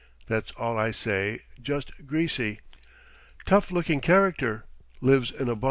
[0.25, 2.59] That's all I say just Greasy!
[3.45, 4.65] Tough looking character.
[4.99, 5.59] Lives in a barn."